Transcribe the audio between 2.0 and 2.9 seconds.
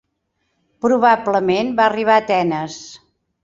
a Atenes.